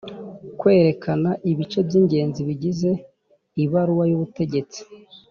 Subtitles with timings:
[0.59, 2.89] Kwerekana ibice by’ingenzi bigize
[3.63, 4.79] ibaruwa y’ubutegetsi